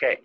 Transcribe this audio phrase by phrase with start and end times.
[0.00, 0.20] Okay.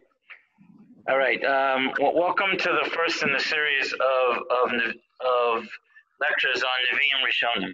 [1.10, 1.44] All right.
[1.44, 5.68] Um, well, welcome to the first in the series of of, of
[6.21, 7.73] lectures on Nevi'im Rishonim.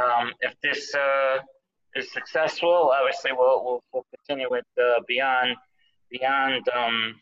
[0.00, 1.38] Um, if this uh,
[1.96, 5.56] is successful, obviously we'll, we'll, we'll continue it uh, beyond
[6.08, 7.16] beyond um,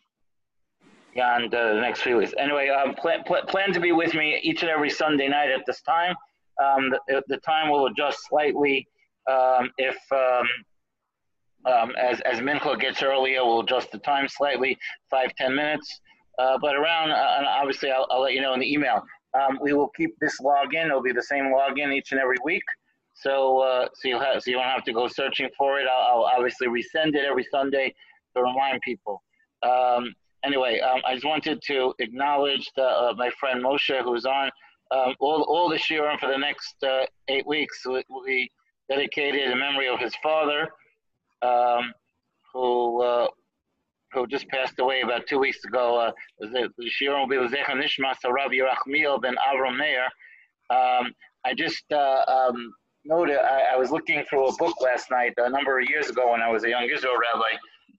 [1.15, 2.35] beyond uh, the next few weeks.
[2.37, 5.65] Anyway, um, plan, pl- plan to be with me each and every Sunday night at
[5.65, 6.13] this time.
[6.63, 8.87] Um, the, the time will adjust slightly
[9.27, 10.47] um, if um,
[11.65, 14.77] um, as as Mincha gets earlier, we'll adjust the time slightly,
[15.09, 16.01] five ten minutes.
[16.39, 19.03] Uh, but around, uh, and obviously, I'll, I'll, let you know in the email.
[19.39, 20.87] Um, we will keep this login.
[20.87, 22.63] It'll be the same login each and every week.
[23.13, 25.87] So, uh, so you have, so you don't have to go searching for it.
[25.87, 27.93] I'll, I'll obviously resend it every Sunday
[28.35, 29.21] to remind people.
[29.61, 34.49] Um, anyway, um, I just wanted to acknowledge the, uh, my friend Moshe, who's on
[34.91, 37.85] um, all all this year and for the next uh, eight weeks.
[37.85, 38.49] We, we
[38.89, 40.67] dedicated in memory of his father
[41.43, 41.93] um,
[42.53, 43.27] who uh,
[44.13, 45.97] who just passed away about two weeks ago.
[45.97, 46.11] Uh,
[47.01, 50.05] Shiur will be Zecha Nishmas Rav Yerachmiel ben Avram Meir.
[50.69, 51.11] Um,
[51.45, 52.73] I just uh, um,
[53.05, 56.31] noted, I, I, was looking through a book last night a number of years ago
[56.31, 57.51] when I was a young Israel rabbi.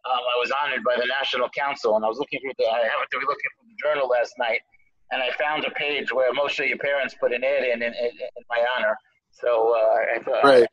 [0.06, 2.78] Um, I was honored by the National Council, and I was looking through the, I
[2.84, 4.60] happened to be looking through the journal last night,
[5.12, 7.92] and I found a page where most of your parents put an ad in in,
[7.92, 8.96] in, in my honor.
[9.32, 10.68] So uh, I thought, right.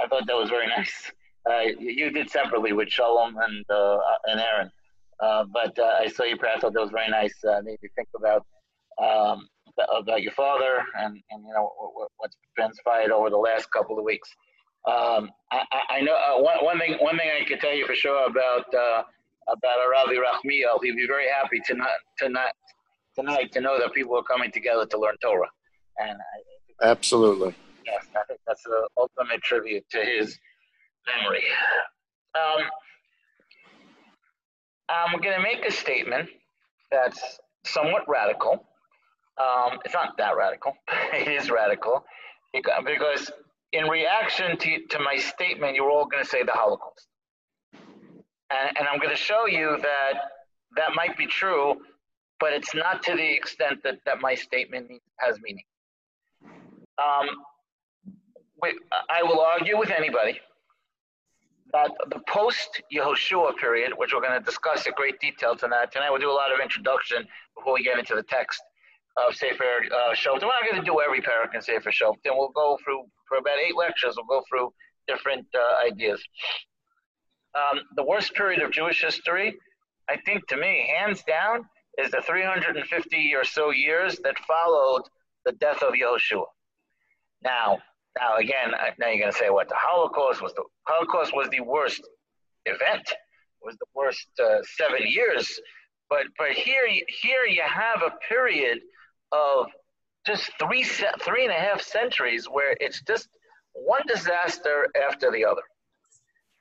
[0.00, 1.12] I thought that was very nice.
[1.48, 4.70] Uh, you did separately with Shalom and uh, and Aaron,
[5.20, 6.50] uh, but uh, I saw you pray.
[6.54, 7.34] I thought that was very nice.
[7.44, 8.46] Uh, made me think about
[9.02, 9.48] um,
[9.98, 11.70] about your father and, and you know
[12.18, 14.28] what's transpired over the last couple of weeks.
[14.86, 16.94] Um, I, I, know uh, one, one thing.
[16.98, 19.02] One thing I can tell you for sure about uh,
[19.48, 22.52] about Aravi Rachmiel, he'd be very happy to not to not
[23.14, 25.48] tonight to know that people are coming together to learn Torah.
[25.98, 27.54] And I, absolutely,
[27.86, 30.38] yes, I think that's the ultimate tribute to his
[31.06, 31.44] memory.
[32.34, 32.64] Um,
[34.88, 36.28] I'm going to make a statement
[36.90, 38.64] that's somewhat radical.
[39.38, 40.74] Um, it's not that radical,
[41.12, 42.04] it is radical
[42.52, 43.30] because
[43.72, 47.06] in reaction to, to my statement, you're all going to say the Holocaust.
[47.72, 50.12] And, and I'm going to show you that
[50.76, 51.76] that might be true,
[52.38, 55.64] but it's not to the extent that, that my statement has meaning.
[56.98, 57.28] Um,
[59.10, 60.38] I will argue with anybody
[61.72, 66.10] that the post Yehoshua period, which we're going to discuss in great detail tonight, tonight
[66.10, 68.62] we'll do a lot of introduction before we get into the text
[69.16, 70.42] of Sefer uh, Shoftim.
[70.42, 72.32] We're not going to do every parak in Sefer Shoftim.
[72.36, 74.72] We'll go through, for about eight lectures, we'll go through
[75.08, 76.22] different uh, ideas.
[77.54, 79.54] Um, the worst period of Jewish history,
[80.08, 81.64] I think to me, hands down,
[81.98, 85.02] is the 350 or so years that followed
[85.44, 86.44] the death of Yehoshua.
[87.42, 87.78] Now,
[88.18, 90.52] now again, now you're going to say what the Holocaust was.
[90.54, 92.02] The Holocaust was the worst
[92.66, 93.08] event.
[93.64, 95.60] Was the worst uh, seven years.
[96.10, 98.80] But but here here you have a period
[99.30, 99.66] of
[100.26, 103.28] just three three and a half centuries where it's just
[103.72, 105.62] one disaster after the other.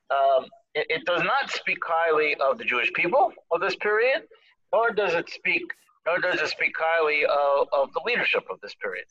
[0.10, 4.24] Um, it, it, does not speak highly of the Jewish people of this period,
[4.74, 5.64] nor does it speak
[6.06, 9.06] nor does it speak highly of, of the leadership of this period.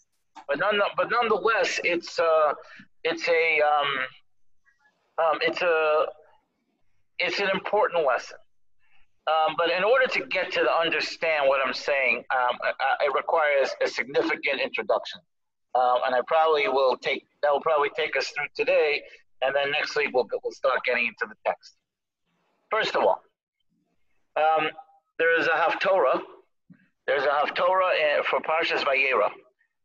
[0.49, 2.55] But none, but nonetheless, it's uh,
[3.05, 3.89] it's a um,
[5.19, 6.07] um, it's a
[7.19, 8.39] it's an important lesson.
[9.27, 12.57] Um, but in order to get to understand what I'm saying, um,
[13.01, 15.21] it requires a significant introduction,
[15.75, 19.03] um, and I probably will take that will probably take us through today,
[19.43, 21.77] and then next week we'll we'll start getting into the text.
[22.71, 23.23] First of all,
[24.37, 24.71] um,
[25.19, 26.23] there is a Haftorah.
[27.07, 29.31] There's a Haftorah for Parshas Vayera.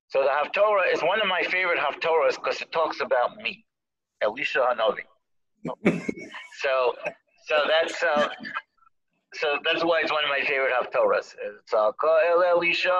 [0.07, 3.65] So the Haftorah is one of my favorite Haftorahs because it talks about me,
[4.21, 5.05] Elisha Hanavi.
[6.61, 6.93] so,
[7.47, 8.29] so that's uh,
[9.33, 11.35] so that's why it's one of my favorite Haftorahs.
[11.43, 11.91] It's uh,
[12.47, 12.95] Elisha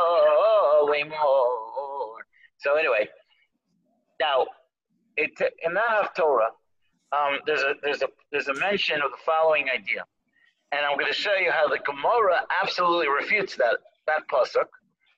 [2.58, 3.08] So anyway,
[4.20, 4.48] now
[5.16, 5.32] it,
[5.64, 6.50] in that Haftorah,
[7.12, 10.04] um, there's a there's a there's a mention of the following idea,
[10.72, 14.68] and I'm going to show you how the Gemara absolutely refutes that that pasuk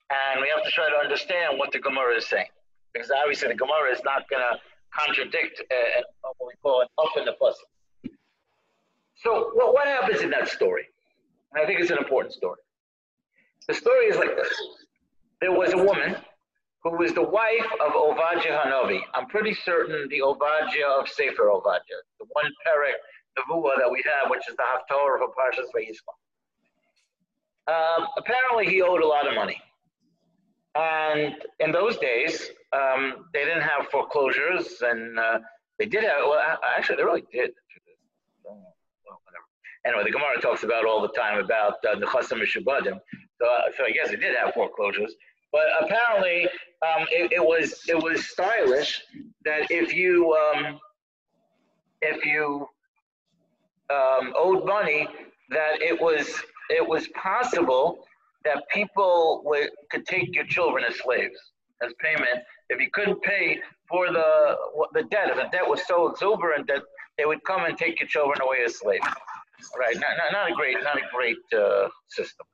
[0.09, 2.47] and we have to try to understand what the Gemara is saying,
[2.93, 4.59] because obviously the Gemara is not going to
[4.93, 6.01] contradict uh,
[6.37, 7.57] what we call an up in the plus.
[9.15, 10.85] So, well, what happens in that story?
[11.53, 12.59] And I think it's an important story.
[13.67, 14.53] The story is like this:
[15.41, 16.15] There was a woman
[16.83, 18.99] who was the wife of Ovadia Hanavi.
[19.13, 22.95] I'm pretty certain the Ovadia of Sefer Ovadia, the one Perek
[23.37, 26.13] Nevuah that we have, which is the Haftorah of Parshas Vayisma.
[27.67, 29.59] Um, apparently, he owed a lot of money.
[30.77, 35.39] And in those days, um, they didn't have foreclosures, and uh,
[35.79, 36.19] they did have.
[36.27, 36.39] Well,
[36.77, 37.51] actually, they really did.
[38.43, 39.45] Well, whatever.
[39.85, 42.99] anyway, the Gemara talks about all the time about uh, the Chasam Mishabadim.
[43.41, 45.13] So, uh, so I guess they did have foreclosures.
[45.51, 46.43] But apparently,
[46.83, 49.01] um, it, it, was it was stylish
[49.45, 50.79] that if you um,
[52.01, 52.67] if you
[53.89, 55.07] um, owed money,
[55.49, 56.27] that it was
[56.69, 58.06] it was possible
[58.47, 61.39] that people would, could take your children as slaves
[61.83, 62.39] as payment
[62.69, 63.59] if you couldn't pay
[63.89, 64.55] for the
[64.93, 65.29] the debt.
[65.29, 66.83] If the debt was so exuberant that
[67.17, 69.05] they would come and take your children away as slaves.
[69.77, 69.95] Right?
[69.95, 72.45] Not, not, not a great not a great uh, system.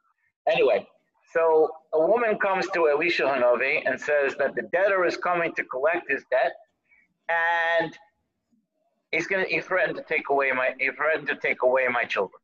[0.49, 0.85] Anyway,
[1.33, 5.63] so a woman comes to Elisha Hanavi and says that the debtor is coming to
[5.63, 6.53] collect his debt,
[7.29, 7.97] and
[9.11, 12.39] he's gonna he threatened to take away my he threatened to take away my children.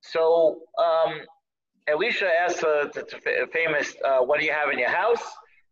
[0.00, 1.20] So um,
[1.88, 5.22] Elisha asks uh, the famous, uh, "What do you have in your house?"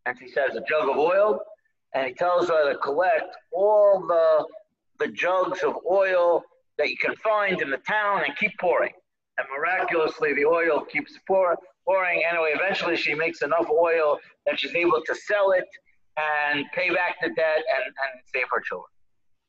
[0.07, 1.41] And she says, "A jug of oil."
[1.95, 4.47] And he tells her to collect all the
[5.05, 6.43] the jugs of oil
[6.79, 8.93] that you can find in the town and keep pouring.
[9.39, 12.23] And miraculously, the oil keeps pour, pouring.
[12.31, 15.65] Anyway, eventually, she makes enough oil that she's able to sell it
[16.19, 18.91] and pay back the debt and, and save her children.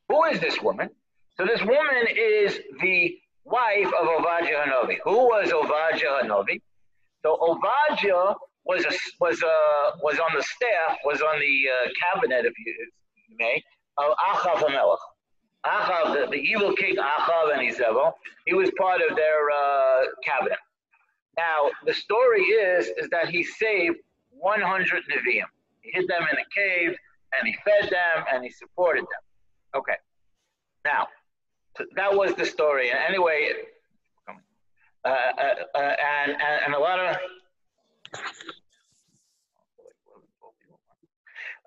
[0.10, 0.90] Who is this woman?
[1.36, 4.98] So this woman is the wife of Ovadia Hanavi.
[5.04, 6.62] Who was Ovadia Hanavi?
[7.24, 8.36] So Ovadia
[8.66, 12.88] was a, was a, was on the staff, was on the uh, cabinet, if you,
[13.38, 13.62] may,
[13.98, 14.98] of Achav Hamelech.
[15.66, 18.14] Achav, the, the, evil king Achav and Izebel,
[18.46, 20.58] he was part of their uh, cabinet.
[21.38, 23.98] Now the story is is that he saved
[24.32, 25.46] 100 Nevi'im.
[25.82, 26.96] He hid them in a cave
[27.38, 29.80] and he fed them and he supported them.
[29.80, 29.96] Okay.
[30.84, 31.08] Now
[31.96, 32.92] that was the story.
[32.92, 33.52] Anyway,
[35.04, 37.16] uh, uh, uh, and, and, a lot of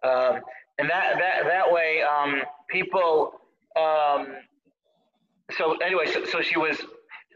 [0.04, 0.40] um,
[0.78, 3.40] and that that that way um, people
[3.76, 4.36] um,
[5.58, 6.80] so anyway so, so she was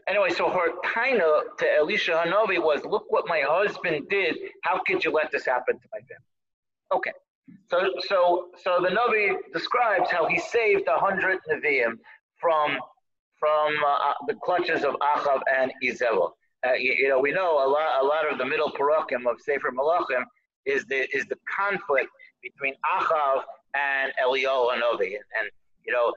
[0.07, 4.37] anyway so her kind of to Elisha Hanavi was look what my husband did.
[4.63, 6.93] How could you let this happen to my family?
[6.93, 7.11] Okay.
[7.69, 11.97] So so so the Navi describes how he saved a hundred Nevi'im
[12.39, 12.77] from
[13.39, 16.31] from uh, the clutches of Achav and Izebel.
[16.65, 19.39] Uh, you, you, know, we know a lot, a lot of the middle parakim of
[19.39, 20.23] Sefer Malachim
[20.65, 22.09] is the is the conflict
[22.43, 23.43] between Achav
[23.75, 25.49] and Eliyahu Hanavi, and, and
[25.85, 26.13] you know,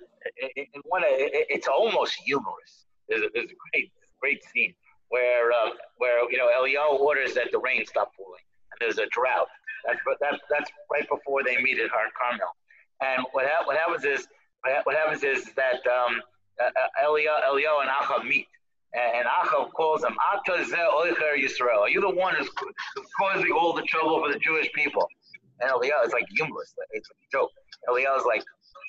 [0.56, 2.86] in one, it, it's almost humorous.
[3.08, 4.74] There's a, there's a great great scene
[5.08, 8.42] where uh, where you know Eliyahu orders that the rain stop falling,
[8.72, 9.48] and there's a drought.
[9.86, 12.54] That's that, that's right before they meet at Har Carmel.
[13.00, 14.26] And what ha- what happens is
[14.84, 16.20] what happens is that um,
[16.60, 18.46] uh, uh Eliyahu and Achav meet,
[18.94, 21.80] and Achav calls him Ata Yisrael.
[21.80, 22.48] Are you the one who's,
[22.94, 25.06] who's causing all the trouble for the Jewish people?
[25.60, 26.74] And Eliyahu is like humorous.
[26.92, 27.50] It's a joke.
[27.88, 28.42] Eliyahu is like,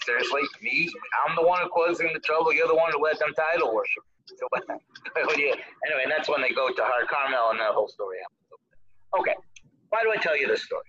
[0.05, 0.89] seriously, me?
[1.27, 2.53] I'm the one who causing the trouble.
[2.53, 4.03] You're the one who let them title worship.
[4.25, 4.47] So,
[5.17, 9.19] anyway, and that's when they go to Har Carmel and that whole story happens.
[9.19, 9.35] Okay,
[9.89, 10.83] why do I tell you this story?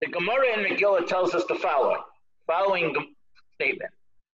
[0.00, 2.00] The Gemara in Megillah tells us the following.
[2.46, 2.94] Following
[3.60, 3.92] statement.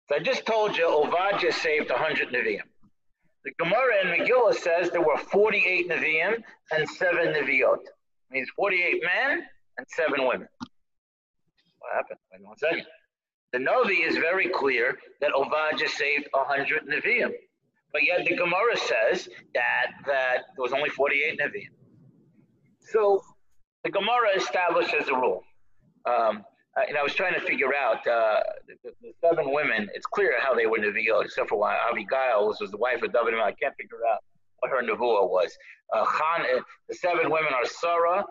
[0.09, 2.67] So I just told you Ovadia saved 100 Nevi'im.
[3.45, 7.79] The Gemara in Megillah says there were 48 Nevi'im and 7 Nevi'ot.
[8.31, 9.43] Means 48 men
[9.77, 10.47] and 7 women.
[11.79, 12.19] What happened?
[12.31, 12.85] Wait one second.
[13.53, 17.31] The Novi is very clear that Ovadia saved 100 Nevi'im.
[17.93, 21.69] But yet the Gemara says that, that there was only 48 Nevi'im.
[22.91, 23.21] So
[23.85, 25.43] the Gemara establishes a rule.
[26.05, 26.43] Um,
[26.75, 29.89] uh, and I was trying to figure out uh, the, the, seven women.
[29.93, 31.75] It's clear how they were Nevi'ah, except for one.
[31.89, 33.35] Abigail was, was the wife of David.
[33.35, 34.23] I can't figure out
[34.59, 35.55] what her Nevuah was.
[35.93, 38.25] Uh, uh, the seven women are Sarah,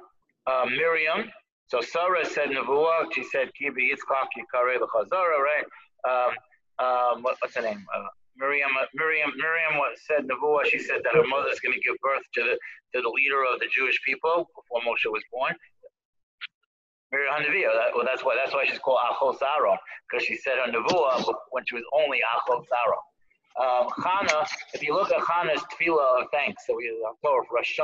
[0.47, 1.31] uh, Miriam.
[1.69, 3.13] So Sarah said Nevuah.
[3.15, 5.65] She said Kibi Yitzchak Yikare Chazara, right?
[6.09, 7.85] Um, um, what, what's her name?
[7.95, 8.07] Uh,
[8.37, 10.65] Miriam, Miriam, Miriam said Nevuah.
[10.67, 12.59] She said that her mother's going to give birth to the
[12.95, 15.55] to the leader of the Jewish people before Moshe was born.
[17.13, 19.77] Well, that's why that's why she's called Achos Aharon
[20.09, 23.03] because she said her nevuah when she was only Achos Aharon.
[23.61, 27.79] Um, Chana, if you look at Chana's tefillah of thanks that we have for Rosh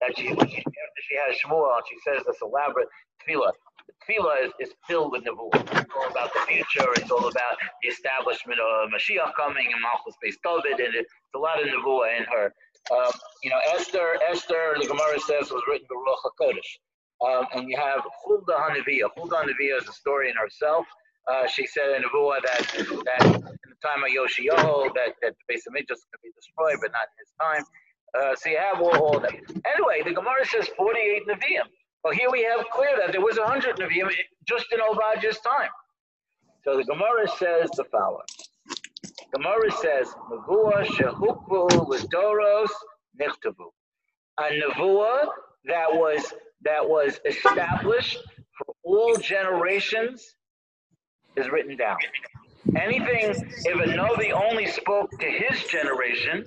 [0.00, 0.64] that she, she
[1.04, 2.88] she has Shmuel and she says this elaborate
[3.20, 3.52] tefillah.
[3.86, 5.52] The tefillah is, is filled with nevuah.
[5.52, 6.88] It's all about the future.
[6.96, 11.38] It's all about the establishment of Mashiach coming and Malchus based David, and it's a
[11.38, 12.54] lot of nevuah in her.
[12.90, 13.12] Um,
[13.42, 16.78] you know, Esther, Esther, the Gemara says was written by Ruach Hakodesh.
[17.26, 19.10] Um, and you have Hulda Hanaviyah.
[19.16, 20.86] Hulda Hanaviyah is a story in herself.
[21.30, 25.44] Uh, she said in Nebuah that, that in the time of Yoshiyahu, that, that the
[25.48, 27.64] base of Midrash could be destroyed, but not in his time.
[28.18, 29.32] Uh, so you have all, all them.
[29.64, 31.68] Anyway, the Gemara says 48 Nevi'im.
[32.02, 34.10] Well, here we have clear that there was 100 Nevi'im
[34.46, 35.70] just in Obadiah's time.
[36.64, 38.26] So the Gemara says the following.
[39.32, 42.70] Gemara says, Nevuah shehukvu l'doros
[43.20, 43.70] nichtavu.
[44.38, 45.26] A nevuah
[45.66, 46.32] that was
[46.64, 48.18] that was established
[48.58, 50.34] for all generations
[51.36, 51.96] is written down.
[52.76, 56.44] Anything, if a Novi only spoke to his generation,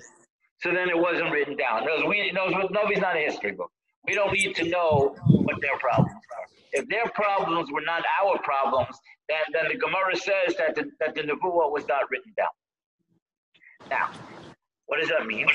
[0.62, 1.86] so then it wasn't written down.
[1.86, 3.72] Knows we Novi's not a history book.
[4.07, 6.45] We don't need to know what their problems are.
[6.74, 11.15] If their problems were not our problems, then, then the Gemara says that the, that
[11.15, 12.48] the Nevuah was not written down.
[13.89, 14.10] Now,
[14.86, 15.48] what does that mean?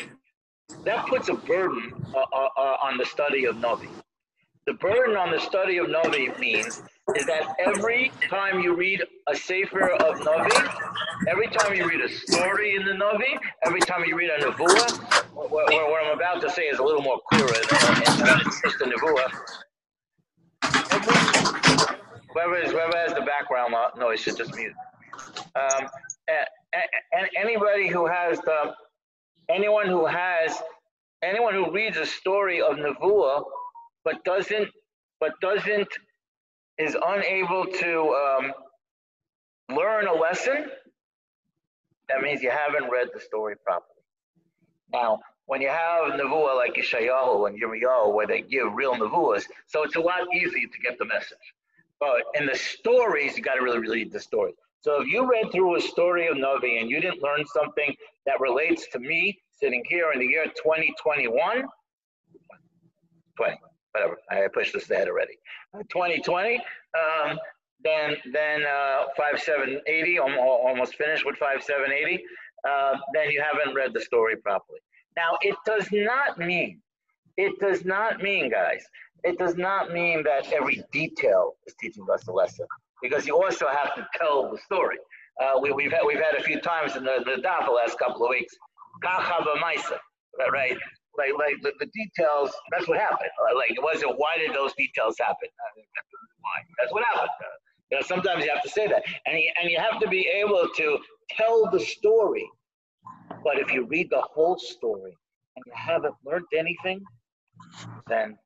[0.85, 3.89] That puts a burden uh, uh, uh on the study of Novi.
[4.67, 6.83] The burden on the study of Novi means
[7.17, 12.09] is that every time you read a Sefer of Navi, every time you read a
[12.09, 16.41] story in the Navi, every time you read a Nevuah, what, what, what I'm about
[16.43, 19.33] to say is a little more clear than it's just a Nevuah.
[22.33, 24.75] whoever, is, whoever has the background noise should just mute.
[25.57, 25.89] Um,
[26.29, 26.47] and,
[27.12, 28.75] and anybody who has the,
[29.50, 30.57] anyone who has,
[31.23, 33.42] anyone who reads a story of Nevuah,
[34.04, 34.69] but doesn't,
[35.19, 35.88] but doesn't
[36.78, 38.52] is unable to um,
[39.76, 40.66] learn a lesson,
[42.09, 44.02] that means you haven't read the story properly.
[44.92, 49.83] Now, when you have nevuah like Yeshayahu and Yirmiyahu, where they give real nevuahs, so
[49.83, 51.38] it's a lot easier to get the message.
[51.99, 54.52] But in the stories, you got to really read the story.
[54.81, 57.95] So if you read through a story of Novi and you didn't learn something
[58.27, 61.63] that relates to me sitting here in the year 2021,
[63.37, 63.57] 20,
[63.93, 65.35] whatever, I pushed this ahead already.
[65.91, 67.39] 2020, um,
[67.83, 72.25] then then uh, 5780, almost finished with 5780,
[72.69, 74.81] uh, then you haven't read the story properly.
[75.17, 76.81] Now, it does not mean,
[77.37, 78.85] it does not mean, guys,
[79.25, 82.67] it does not mean that every detail is teaching us a lesson,
[83.02, 84.99] because you also have to tell the story.
[85.40, 87.99] Uh, we, have had, we've had a few times in the, the DAF the last
[87.99, 88.54] couple of weeks,
[90.52, 90.76] right?
[91.19, 92.50] like like the, the details.
[92.73, 93.30] That's what happened.
[93.50, 95.49] Uh, like it wasn't why did those details happen?
[95.49, 95.83] Uh,
[96.40, 96.59] why?
[96.78, 97.30] That's what happened.
[97.40, 97.57] Uh,
[97.90, 100.28] you know, sometimes you have to say that, and you, and you have to be
[100.28, 100.99] able to
[101.30, 102.49] tell the story.
[103.42, 105.16] But if you read the whole story
[105.57, 107.00] and you haven't learned anything,
[108.07, 108.37] then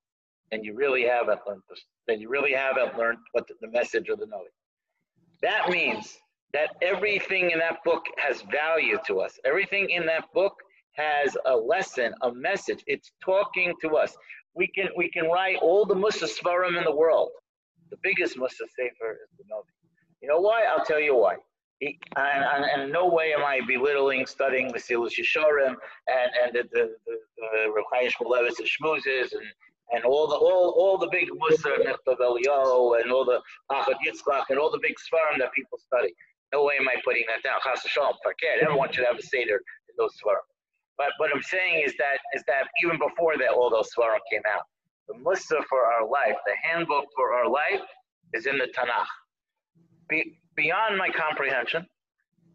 [0.54, 1.84] then you really haven't learned this.
[2.06, 4.46] Then you really haven't learned what the, the message of the note.
[5.42, 6.16] That means
[6.52, 9.32] that everything in that book has value to us.
[9.44, 10.54] Everything in that book
[10.92, 12.84] has a lesson, a message.
[12.86, 14.14] It's talking to us.
[14.54, 17.30] We can we can write all the Musa Svarim in the world.
[17.90, 19.66] The biggest Musa Sefer is the Novi.
[20.22, 20.62] You know why?
[20.70, 21.34] I'll tell you why.
[21.80, 25.74] He, and, and, and, in no way am I belittling studying the Silas Yesharim
[26.06, 29.42] and, and the, the, the, the Reb Chaim Shmulevitz and Shmuzes and,
[29.92, 34.44] and all the all, all the big Musa Nechtav Eliyahu and all the Pachad Yitzchak
[34.50, 36.12] and all the big Svarim that people study.
[36.52, 37.60] No way am I putting that down.
[37.62, 38.14] Chas Shalom,
[38.62, 40.46] Everyone should have a Seder in those Svarim.
[40.96, 44.42] But what I'm saying is that is that even before that, all those svarim came
[44.54, 44.62] out.
[45.08, 47.82] The Musa for our life, the handbook for our life,
[48.32, 49.10] is in the Tanakh.
[50.08, 51.86] Be, beyond my comprehension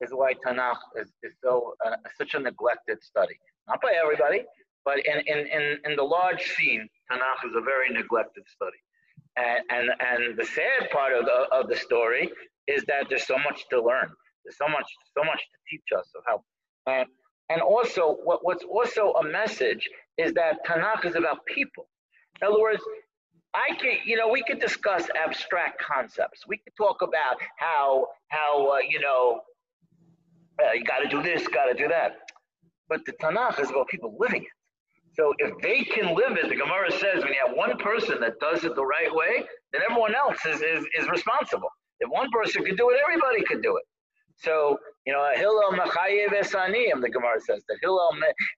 [0.02, 3.36] is why Tanakh is, is so uh, such a neglected study.
[3.68, 4.46] Not by everybody,
[4.90, 8.82] but in, in, in, in the large scene, Tanakh is a very neglected study.
[9.38, 12.32] And, and, and the sad part of the, of the story
[12.68, 14.10] is that there's so much to learn.
[14.44, 16.38] There's so much, so much to teach us of how.
[16.88, 17.08] And
[17.52, 21.88] and also, what, what's also a message is that Tanakh is about people.
[22.42, 22.82] In other words,
[23.54, 26.40] I can, you know, we could discuss abstract concepts.
[26.48, 29.42] We could talk about how, how, uh, you know,
[30.64, 32.12] uh, you got to do this, got to do that.
[32.88, 34.59] But the Tanakh is about people living it.
[35.20, 38.40] So if they can live it, the Gemara says when you have one person that
[38.40, 41.68] does it the right way, then everyone else is, is, is responsible.
[42.00, 43.84] If one person could do it, everybody could do it.
[44.38, 48.12] So you know, Hillel Mechayev Esaniyim, the Gemara says that Hillel,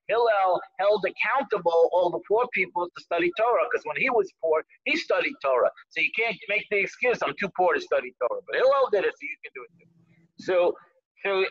[0.06, 4.62] Hillel held accountable all the poor people to study Torah because when he was poor,
[4.84, 5.70] he studied Torah.
[5.88, 8.42] So you can't make the excuse, I'm too poor to study Torah.
[8.46, 9.88] But Hillel did it, so you can do it too.
[10.38, 10.74] So,
[11.24, 11.44] so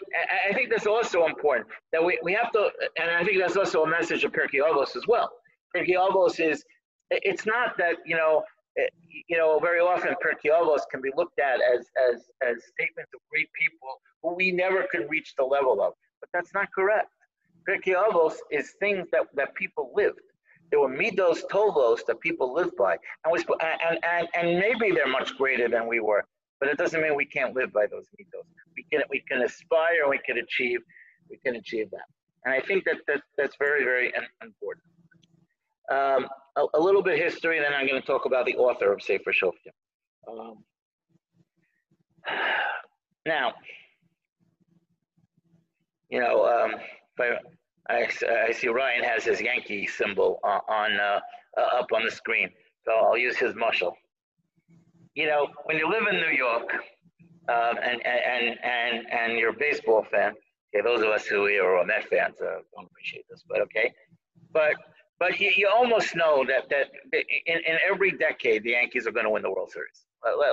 [0.49, 3.83] I think that's also important that we, we have to, and I think that's also
[3.83, 5.31] a message of Pirkei Avos as well.
[5.75, 6.63] Pirkei Avos is,
[7.09, 8.43] it's not that, you know,
[9.27, 13.21] you know, very often Pirkei Avos can be looked at as, as, as statements of
[13.29, 15.93] great people who we never could reach the level of.
[16.19, 17.09] But that's not correct.
[17.67, 20.19] Pirkei Avos is things that, that people lived.
[20.69, 25.07] There were midos tovos that people lived by, and, was, and, and, and maybe they're
[25.07, 26.23] much greater than we were,
[26.61, 28.45] but it doesn't mean we can't live by those midos.
[28.77, 30.79] We can we can aspire, we can achieve,
[31.29, 32.05] we can achieve that,
[32.45, 34.85] and I think that, that that's very very important.
[35.91, 39.01] Um, a, a, little bit history, then I'm going to talk about the author of
[39.01, 39.73] Sefer Shoftim.
[40.25, 40.63] Um,
[43.25, 43.53] now,
[46.09, 46.75] you know, um,
[47.19, 48.07] I, I,
[48.47, 51.19] I, see Ryan has his Yankee symbol on, on uh,
[51.57, 52.49] uh, up on the screen,
[52.85, 53.97] so I'll use his muscle.
[55.15, 56.73] You know, when you live in New York,
[57.49, 60.33] um, and, and and and you're a baseball fan,
[60.73, 63.91] okay, those of us who are Met fans uh, don't appreciate this, but okay,
[64.53, 64.73] but
[65.19, 69.25] but you, you almost know that that in, in every decade the Yankees are going
[69.25, 70.05] to win the World Series.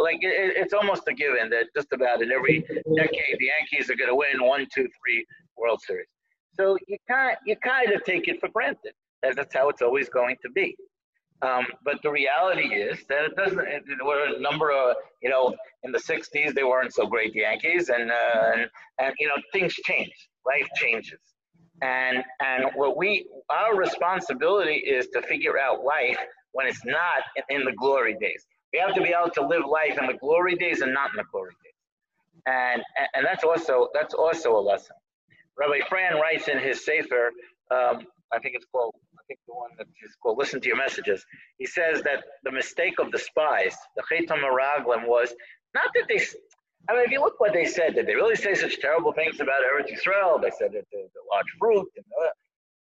[0.03, 2.61] Like it, it's almost a given that just about in every
[2.97, 5.25] decade the Yankees are going to win one, two, three
[5.57, 6.09] World Series.
[6.55, 8.93] So you can't you kind of take it for granted.
[9.23, 10.77] That that's how it's always going to be.
[11.43, 13.61] Um, but the reality is that it doesn't.
[13.61, 15.55] It, there were a number of you know
[15.85, 19.75] in the '60s they weren't so great Yankees, and uh, and, and you know things
[19.75, 20.13] change.
[20.47, 21.21] Life changes.
[21.83, 26.19] And and what we our responsibility is to figure out life
[26.53, 28.47] when it's not in the glory days.
[28.73, 31.17] We have to be able to live life in the glory days and not in
[31.19, 31.75] the glory days.
[32.47, 32.83] And
[33.15, 34.97] and that's also that's also a lesson.
[35.59, 37.31] Rabbi Frand writes in his Sefer,
[37.71, 38.95] um, I think it's called,
[39.29, 41.25] think the one that is called Listen to Your Messages.
[41.59, 45.35] He says that the mistake of the spies, the Chetam Meraglim, was
[45.75, 46.21] not that they
[46.89, 49.41] I mean, if you look what they said, did they really say such terrible things
[49.41, 50.41] about Eretz Yisrael?
[50.41, 51.87] They said that the, the large fruit.
[51.97, 52.31] And, uh,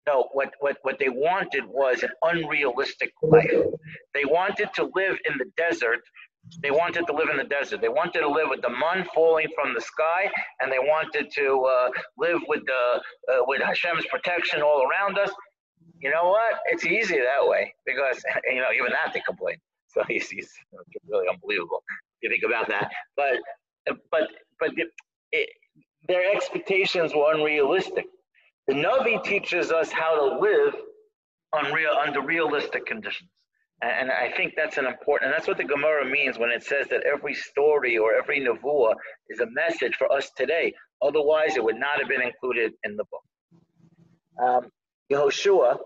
[0.07, 3.51] no, what, what, what they wanted was an unrealistic life.
[4.15, 6.01] They wanted to live in the desert.
[6.63, 7.81] They wanted to live in the desert.
[7.81, 10.31] They wanted to live with the mun falling from the sky,
[10.61, 13.01] and they wanted to uh, live with the
[13.33, 15.31] uh, with Hashem's protection all around us.
[16.01, 16.61] You know what?
[16.67, 19.57] It's easy that way because you know even that they complain.
[19.91, 20.51] So he's, he's
[21.09, 21.83] really unbelievable.
[22.21, 23.39] If you think about that, but
[24.11, 24.29] but
[24.61, 24.71] but
[25.33, 25.49] it,
[26.07, 28.05] their expectations were unrealistic.
[28.67, 30.75] The Navi teaches us how to live
[31.55, 33.31] on real, under realistic conditions.
[33.81, 36.89] And I think that's an important, and that's what the Gemara means when it says
[36.91, 38.95] that every story or every nevuah
[39.31, 40.75] is a message for us today.
[41.01, 43.23] Otherwise, it would not have been included in the book.
[44.45, 44.71] Um,
[45.11, 45.79] Yehoshua,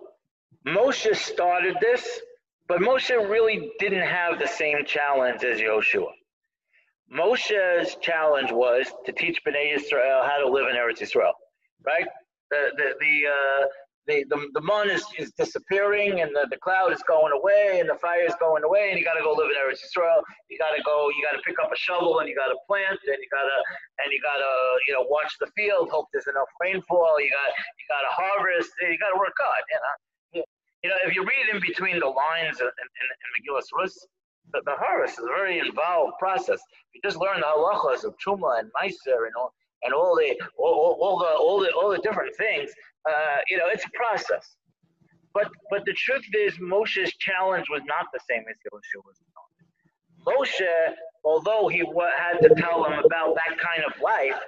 [0.66, 2.20] Moshe started this,
[2.68, 6.10] but Moshe really didn't have the same challenge as Yehoshua.
[7.12, 11.34] Moshe's challenge was to teach Bnei Israel how to live in Eretz Israel,
[11.84, 12.06] right?
[12.50, 13.66] The the the uh,
[14.06, 17.86] the, the, the mun is, is disappearing and the, the cloud is going away and
[17.88, 20.22] the fire is going away and you got to go live in Eretz Israel.
[20.50, 22.58] You got to go, you got to pick up a shovel and you got to
[22.66, 23.58] plant and you got to
[24.02, 24.52] and you got to
[24.90, 27.22] you know watch the field, hope there's enough rainfall.
[27.22, 28.74] You got you got to harvest.
[28.82, 29.62] You got to work hard.
[29.70, 30.44] You know,
[30.82, 33.94] you know if you read in between the lines in, in, in Megillas Rus,
[34.50, 36.58] the, the harvest is a very involved process.
[36.90, 40.98] You just learn the halachas of truma and meiser and all and all the all,
[41.00, 42.70] all, the all the all the different things.
[43.08, 44.56] Uh, you know, it's a process.
[45.34, 49.18] But but the truth is, Moshe's challenge was not the same as Yoshua's.
[49.32, 49.52] Challenge.
[50.26, 51.82] Moshe, although he
[52.18, 54.38] had to tell them about that kind of life,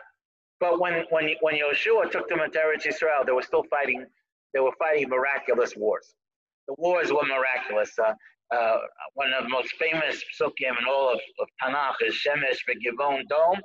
[0.61, 4.05] but when when when Yoshua took them into Eretz Israel, they were still fighting.
[4.53, 6.15] They were fighting miraculous wars.
[6.69, 7.91] The wars were miraculous.
[7.99, 8.15] Uh,
[8.55, 8.77] uh,
[9.15, 13.57] one of the most famous psukim in all of, of Tanakh is Shemesh Begivon Dom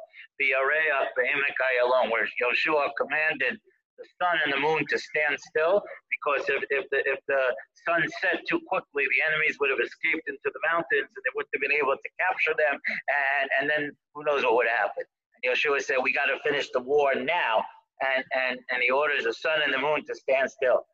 [0.41, 3.59] Biyareach Be'emek Ayalon, where Yoshua commanded
[3.99, 7.43] the sun and the moon to stand still because if, if, the, if the
[7.85, 11.51] sun set too quickly, the enemies would have escaped into the mountains and they wouldn't
[11.53, 12.79] have been able to capture them.
[12.79, 15.03] And, and then who knows what would happen.
[15.03, 17.63] And Yoshua said, We got to finish the war now.
[17.99, 20.87] And, and, and he orders the sun and the moon to stand still.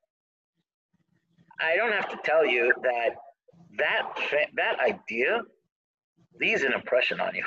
[1.61, 3.15] I don't have to tell you that
[3.77, 4.07] that
[4.55, 5.41] that idea
[6.39, 7.43] leaves an impression on you.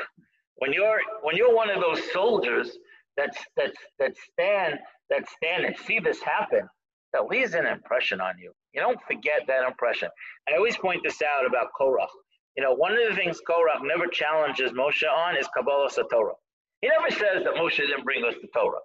[0.56, 2.78] When you're when you're one of those soldiers
[3.16, 4.78] that that that stand
[5.10, 6.68] that stand and see this happen,
[7.12, 8.52] that leaves an impression on you.
[8.74, 10.08] You don't forget that impression.
[10.48, 12.08] I always point this out about Korach.
[12.56, 16.34] You know, one of the things Korach never challenges Moshe on is Kabbalah Satorah.
[16.80, 18.78] He never says that Moshe didn't bring us the Torah.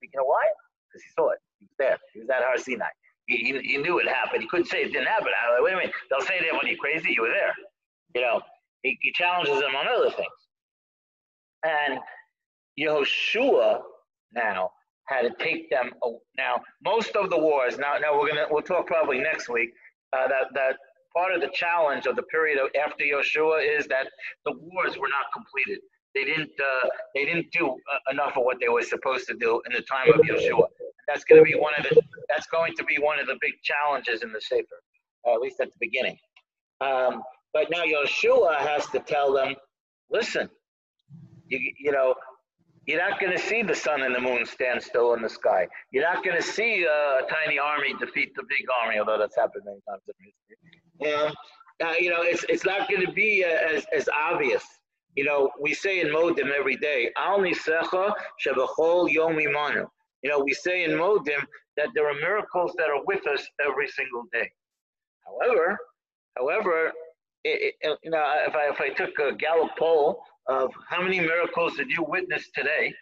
[0.00, 0.42] You know why?
[0.88, 1.38] Because he saw it.
[1.58, 1.98] He was there.
[2.12, 2.86] He was at Har Sinai.
[3.26, 4.42] He, he, he, knew it happened.
[4.42, 5.28] He couldn't say it didn't happen.
[5.28, 5.92] I like, wait a minute.
[6.10, 7.52] They'll say that when you're crazy, you were there.
[8.16, 8.40] You know,
[8.82, 10.28] he, he challenges them on other things.
[11.64, 12.00] And
[12.78, 13.80] Yehoshua
[14.32, 14.70] now
[15.06, 15.90] had to take them.
[16.36, 17.78] Now, most of the wars.
[17.78, 19.70] Now, now we're gonna we'll talk probably next week.
[20.12, 20.76] Uh, that that
[21.14, 24.06] part of the challenge of the period of, after Yeshua is that
[24.44, 25.82] the wars were not completed.
[26.14, 29.60] They didn't uh, they didn't do uh, enough of what they were supposed to do
[29.66, 30.66] in the time of Yeshua.
[31.08, 33.54] That's going to be one of the that's going to be one of the big
[33.62, 34.82] challenges in the Sefer,
[35.26, 36.16] at least at the beginning.
[36.80, 39.54] Um, but now Yeshua has to tell them,
[40.10, 40.48] listen,
[41.46, 42.14] you, you know,
[42.86, 45.68] you're not going to see the sun and the moon stand still in the sky.
[45.92, 49.36] You're not going to see a, a tiny army defeat the big army, although that's
[49.36, 51.34] happened many times in history.
[51.84, 54.64] Uh, you know, it's, it's not going to be uh, as, as obvious.
[55.14, 57.10] You know, we say in Modim every day.
[60.22, 61.44] You know, we say in Modim
[61.76, 64.50] that there are miracles that are with us every single day.
[65.26, 65.78] However,
[66.36, 66.92] however,
[67.44, 71.20] it, it, you know, if I if I took a Gallup poll of how many
[71.20, 72.92] miracles did you witness today,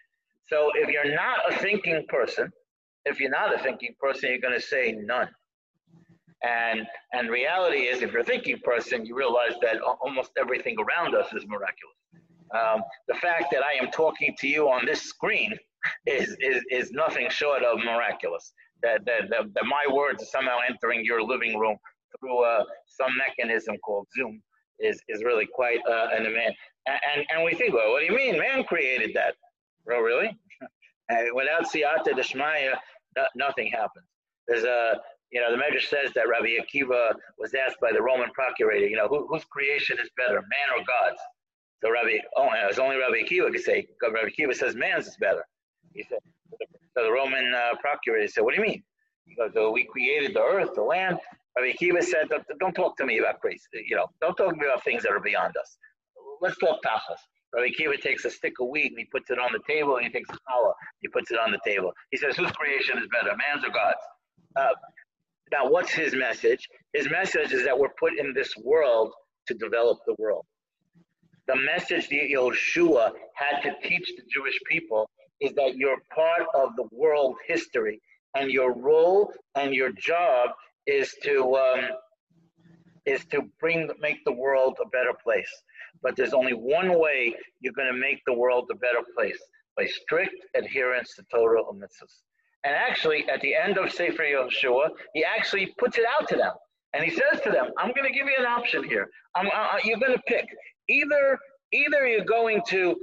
[0.46, 2.53] so if you're not a thinking person,
[3.05, 5.29] if you're not a thinking person, you're going to say none.
[6.42, 11.14] And and reality is, if you're a thinking person, you realize that almost everything around
[11.14, 11.96] us is miraculous.
[12.55, 15.53] Um, the fact that I am talking to you on this screen
[16.07, 18.53] is is, is nothing short of miraculous.
[18.83, 21.76] That, that, that, that my words are somehow entering your living room
[22.18, 24.42] through uh, some mechanism called Zoom
[24.79, 26.55] is, is really quite uh, an event.
[26.87, 28.38] And, and, we think, well, what do you mean?
[28.38, 29.35] Man created that.
[29.90, 30.37] Oh, really?
[31.09, 32.75] and without siyata deshmaya,
[33.37, 34.07] nothing happens.
[34.49, 34.99] There's a,
[35.31, 38.97] you know, the measure says that Rabbi Akiva was asked by the Roman procurator, you
[38.97, 41.21] know, who, whose creation is better, man or God's?
[41.83, 45.45] So Rabbi, oh, it's only Rabbi Akiva could say, Rabbi Akiva says man's is better.
[45.95, 46.19] He said,
[46.97, 48.83] so the Roman uh, procurator said, what do you mean?
[49.27, 51.19] He goes, so we created the earth, the land.
[51.57, 53.66] Rabbi Akiva said, don't, don't talk to me about grace.
[53.73, 55.77] You know, don't talk to me about things that are beyond us.
[56.40, 57.18] Let's talk tachas.
[57.53, 60.07] Rabbi Akiva takes a stick of wheat and he puts it on the table, and
[60.07, 61.92] he takes a challah, he puts it on the table.
[62.11, 63.98] He says, whose creation is better, man's or God's?
[64.57, 64.74] Uh,
[65.53, 66.68] now, what's his message?
[66.92, 69.12] His message is that we're put in this world
[69.48, 70.46] to develop the world.
[71.48, 76.76] The message that Yeshua had to teach the Jewish people is that you're part of
[76.76, 78.00] the world history,
[78.37, 80.50] and your role and your job
[80.87, 81.81] is to um,
[83.07, 85.51] is to bring make the world a better place.
[86.03, 89.39] But there's only one way you're going to make the world a better place
[89.77, 92.21] by strict adherence to Torah and mitzvahs.
[92.65, 96.53] And actually, at the end of Sefer Yehoshua, he actually puts it out to them.
[96.93, 99.09] And he says to them, I'm going to give you an option here.
[99.35, 100.47] I'm, uh, you're going to pick.
[100.89, 101.39] Either,
[101.73, 102.97] either you're going to,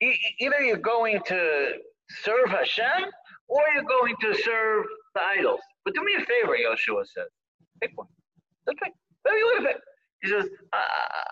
[0.00, 1.72] either you're going to
[2.22, 3.10] serve Hashem
[3.48, 4.84] or you're going to serve
[5.14, 5.60] the idols.
[5.84, 7.28] But do me a favor, Yehoshua says.
[7.80, 8.06] Pick one.
[8.66, 8.92] Just pick.
[9.26, 9.82] You want to pick.
[10.22, 10.48] He says,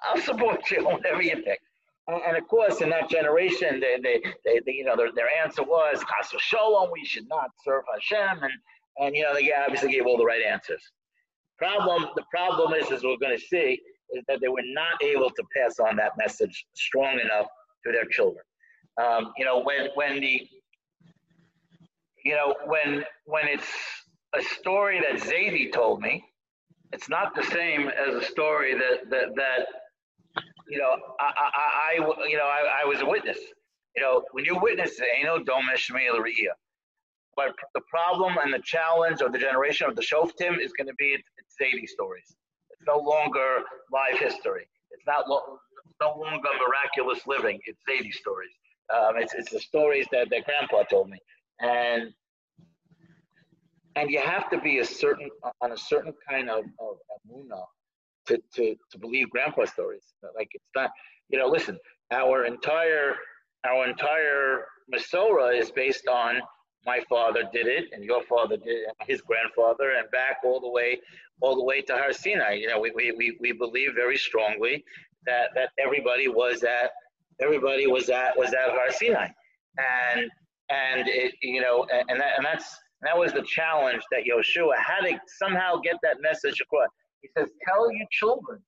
[0.09, 1.61] I'll support you, whatever you pick.
[2.09, 5.63] And of course, in that generation, they, they, they, they you know, their, their answer
[5.63, 8.43] was, Chas Shalom, we should not serve Hashem.
[8.43, 8.53] And,
[8.99, 10.83] and, you know, they obviously gave all the right answers.
[11.57, 13.81] Problem, the problem is, as we're going to see,
[14.13, 17.47] is that they were not able to pass on that message strong enough
[17.87, 18.43] to their children.
[19.01, 20.49] Um, you know, when, when the,
[22.25, 23.69] you know, when, when it's
[24.35, 26.25] a story that Zadie told me,
[26.93, 29.67] it's not the same as a story that, that, that
[30.69, 33.39] you know, I, I, I you know, I, I, was a witness.
[33.97, 35.91] You know, when you witness, it, ain't no domesh
[37.37, 40.95] But the problem and the challenge of the generation of the Shoftim is going to
[40.99, 42.37] be it's Zadie stories.
[42.71, 43.59] It's no longer
[43.93, 44.67] live history.
[44.93, 45.59] It's not lo-
[46.01, 47.59] no longer miraculous living.
[47.67, 48.53] It's Zadie stories.
[48.95, 51.19] Um, it's it's the stories that that Grandpa told me,
[51.61, 52.13] and
[53.97, 55.29] and you have to be a certain
[55.61, 56.97] on a certain kind of, of,
[58.27, 60.05] to, to, to believe grandpa stories.
[60.37, 60.91] Like it's not,
[61.29, 61.79] you know, listen,
[62.11, 63.15] our entire
[63.67, 66.41] our entire Masora is based on
[66.87, 70.61] my father did it and your father did it, and his grandfather and back all
[70.61, 70.99] the way
[71.41, 72.55] all the way to Har Sinai.
[72.55, 74.85] You know, we, we, we, we believe very strongly
[75.27, 76.91] that, that everybody was at
[77.41, 79.29] everybody was at was at Har Sinai.
[79.79, 80.31] And
[80.71, 85.09] and it you know and that and that's that was the challenge that Yehoshua had
[85.09, 86.89] to somehow get that message across.
[87.23, 88.61] He says, Tell your children,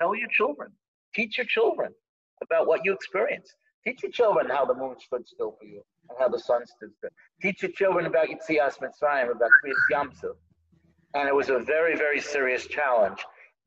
[0.00, 0.70] tell your children,
[1.14, 1.92] teach your children
[2.42, 3.54] about what you experienced.
[3.84, 6.90] Teach your children how the moon stood still for you and how the sun stood
[6.98, 7.10] still.
[7.40, 10.36] Teach your children about Yitzias Mitzrayim, about Kriyas Yamsuf.
[11.14, 13.18] And it was a very, very serious challenge.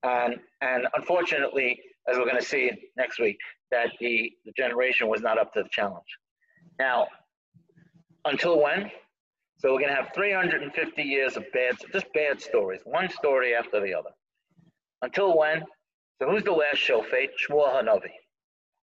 [0.03, 3.37] And, and unfortunately, as we're going to see next week,
[3.71, 6.05] that the, the generation was not up to the challenge.
[6.79, 7.07] Now,
[8.25, 8.91] until when?
[9.63, 13.79] So we're going to have 350 years of bad, just bad stories, one story after
[13.79, 14.09] the other.
[15.01, 15.63] Until when?
[16.21, 17.29] So who's the last shofet?
[17.47, 18.11] Shmuel Hanavi.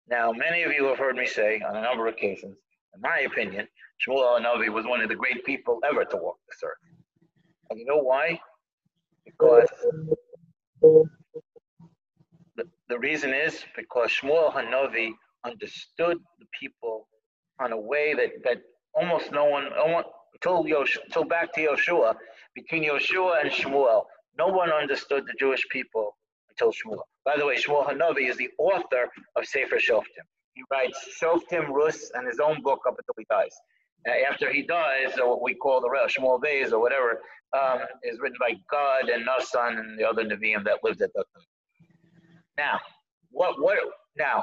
[0.09, 2.57] Now, many of you have heard me say on a number of occasions,
[2.95, 3.67] in my opinion,
[4.07, 6.79] Shmuel Hanavi was one of the great people ever to walk this earth.
[7.71, 8.39] And you know why?
[9.25, 9.69] Because
[12.57, 15.11] the, the reason is because Shmuel Hanavi
[15.45, 17.09] understood the people
[17.61, 18.59] on a way that, that
[18.95, 22.17] almost no one, almost, until, Yosh, until back to Yehoshua,
[22.55, 24.05] between Yehoshua and Shmuel,
[24.39, 26.17] no one understood the Jewish people
[26.49, 27.03] until Shmuel.
[27.25, 30.27] By the way, Shmuel Hanavi is the author of Sefer Shoftim.
[30.55, 33.55] He writes Shoftim Rus and his own book up until he dies.
[34.09, 37.21] Uh, after he dies, or what we call the Shmuel Beis or whatever,
[37.59, 41.25] um, is written by Gad and Nasan and the other Nevi'im that lived at that
[41.35, 41.45] time.
[42.57, 42.81] Now,
[43.31, 43.79] what what
[44.17, 44.43] now?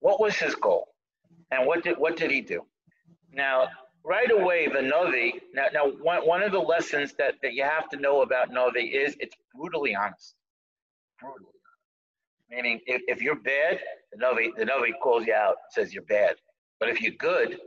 [0.00, 0.88] What was his goal,
[1.50, 2.66] and what did what did he do?
[3.32, 3.68] Now,
[4.08, 5.34] right away the Novi.
[5.52, 8.80] Now, now one, one of the lessons that, that you have to know about Novi
[8.80, 10.34] is it's brutally honest.
[11.20, 12.50] Brutally honest.
[12.50, 13.78] Meaning, if, if you're bad,
[14.12, 16.36] the Novi the Novi calls you out, says you're bad.
[16.80, 17.58] But if you're good,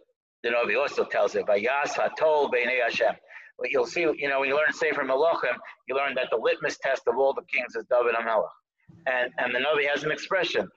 [0.44, 2.52] the Novi also tells it, Vayas hatol
[2.84, 3.16] Hashem.
[3.60, 5.56] But you'll see, you know, when you learn Sefer Melachim,
[5.88, 8.48] you learn that the litmus test of all the kings is David HaMelech.
[9.06, 10.68] And, and the Novi has an expression,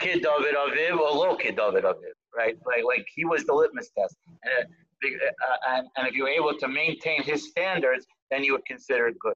[0.00, 2.56] Kid David Aviv or Lo Kid David Aviv, right?
[2.66, 4.16] Like, like he was the litmus test.
[4.42, 4.66] And,
[5.68, 9.34] and, and if you're able to maintain his standards, then you would consider it good.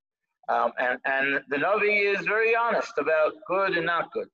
[0.49, 4.29] Um, and, and the Navi is very honest about good and not good.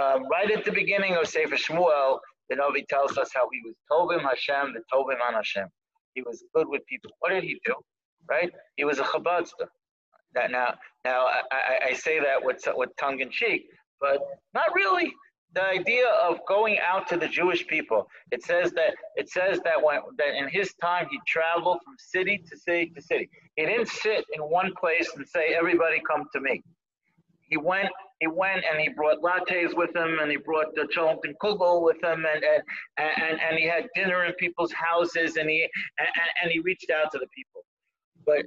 [0.00, 3.74] Um, right at the beginning of Sefer Shmuel, the Navi tells us how he was
[3.90, 5.66] Tovim Hashem, the Tovim on Hashem.
[6.14, 7.10] He was good with people.
[7.18, 7.74] What did he do?
[8.28, 8.50] Right?
[8.76, 9.66] He was a Chabadster.
[10.34, 13.66] Now, now I, I say that with, with tongue in cheek,
[14.00, 14.18] but
[14.54, 15.12] not really
[15.54, 18.08] the idea of going out to the Jewish people.
[18.30, 22.42] It says that it says that when that in his time he traveled from city
[22.48, 23.28] to city to city.
[23.56, 26.62] He didn't sit in one place and say, "Everybody come to me."
[27.48, 27.88] He went.
[28.20, 30.82] He went and he brought lattes with him, and he brought the
[31.24, 35.50] and kugel with him, and and, and and he had dinner in people's houses, and
[35.50, 36.08] he and,
[36.42, 37.62] and he reached out to the people.
[38.26, 38.44] But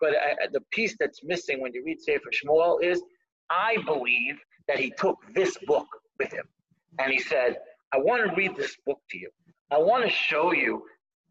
[0.00, 3.02] but I, the piece that's missing when you read Sefer Shmuel is,
[3.50, 5.86] I believe that he took this book
[6.20, 6.46] with him.
[6.98, 7.56] And he said,
[7.92, 9.30] I want to read this book to you.
[9.70, 10.82] I want to show you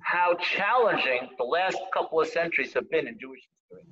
[0.02, 3.86] how challenging the last couple of centuries have been in Jewish history.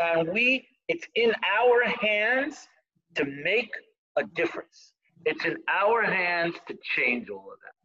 [0.00, 2.56] And we, it's in our hands
[3.16, 3.70] to make
[4.16, 4.92] a difference.
[5.26, 7.76] It's in our hands to change all of that.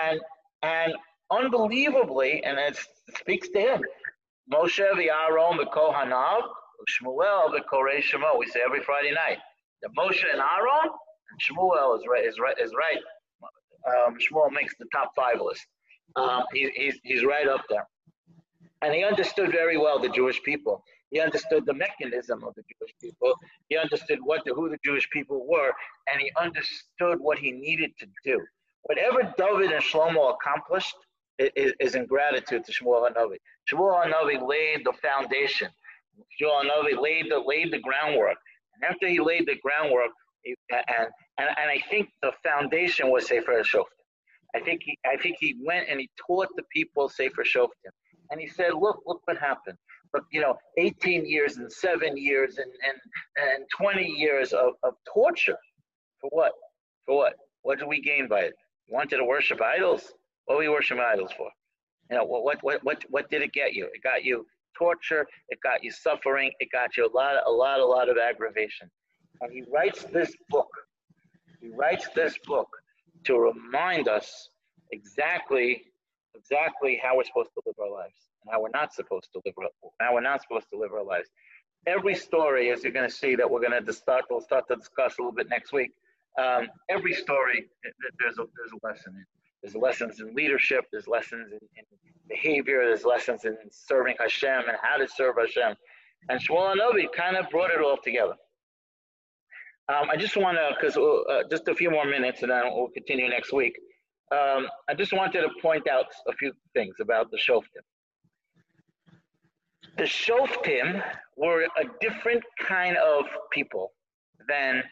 [0.00, 0.20] And
[0.62, 0.92] and
[1.30, 2.78] unbelievably, and it
[3.18, 3.80] speaks to him,
[4.52, 6.42] Moshe v'Aaron v'Kohanav,
[6.92, 8.38] Shmuel v'Korei Shemo.
[8.38, 9.38] We say every Friday night.
[9.82, 10.90] The Moshe and Aaron
[11.40, 12.24] Shmuel is right.
[12.24, 12.56] Is right.
[12.58, 12.98] Is right.
[13.88, 15.66] Um, Shmuel makes the top five list.
[16.16, 17.86] Um, he, he's he's right up there,
[18.82, 20.84] and he understood very well the Jewish people.
[21.10, 23.34] He understood the mechanism of the Jewish people.
[23.68, 25.72] He understood what the, who the Jewish people were,
[26.10, 28.40] and he understood what he needed to do.
[28.84, 30.94] Whatever David and Shlomo accomplished
[31.38, 33.36] is, is in gratitude to Shmuel Hanavi.
[33.70, 35.68] Shmuel Hanavi laid the foundation.
[36.40, 38.36] Shmuel Hanavi laid the laid the groundwork.
[38.74, 40.10] And after he laid the groundwork,
[40.44, 43.84] and, and, and I think the foundation was Sefer Shoftim.
[44.54, 47.90] I think he, I think he went and he taught the people Sefer Shoftim.
[48.30, 49.76] And he said, look, look what happened.
[50.14, 54.94] Look, you know, 18 years and seven years and, and, and 20 years of, of
[55.12, 55.56] torture.
[56.20, 56.52] For what?
[57.06, 57.34] For what?
[57.62, 58.54] What did we gain by it?
[58.88, 60.12] You wanted to worship idols?
[60.46, 61.48] What were you worshiping idols for?
[62.10, 63.86] You know, what, what, what, what did it get you?
[63.86, 65.26] It got you torture.
[65.48, 66.50] It got you suffering.
[66.60, 68.90] It got you a lot, a lot, a lot of aggravation.
[69.42, 70.70] And he writes this book.
[71.60, 72.68] He writes this book
[73.24, 74.48] to remind us
[74.92, 75.82] exactly,
[76.34, 79.54] exactly how we're supposed to live our lives and how we're not supposed to live,
[79.58, 79.68] our,
[80.00, 81.28] how we're not supposed to live our lives.
[81.86, 84.76] Every story, as you're going to see, that we're going to start, we'll start to
[84.76, 85.90] discuss a little bit next week.
[86.40, 87.66] Um, every story,
[88.20, 89.24] there's a, there's a lesson in.
[89.62, 90.86] There's lessons in leadership.
[90.90, 91.84] There's lessons in, in,
[92.28, 92.84] behavior.
[92.84, 95.76] There's lessons in serving Hashem and how to serve Hashem.
[96.28, 98.34] And Shmuel Anobi kind of brought it all together.
[99.88, 102.88] Um, I just want to, because uh, just a few more minutes and then we'll
[102.88, 103.74] continue next week.
[104.30, 107.84] Um, I just wanted to point out a few things about the Shoftim.
[109.98, 111.02] The Shoftim
[111.36, 113.92] were a different kind of people
[114.48, 114.82] than,